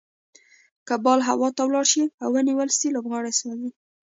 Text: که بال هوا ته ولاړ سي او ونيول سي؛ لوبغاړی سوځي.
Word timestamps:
که 0.87 0.95
بال 1.03 1.19
هوا 1.29 1.47
ته 1.55 1.61
ولاړ 1.65 1.85
سي 1.93 2.03
او 2.23 2.29
ونيول 2.35 2.69
سي؛ 2.79 2.87
لوبغاړی 2.95 3.33
سوځي. 3.39 3.69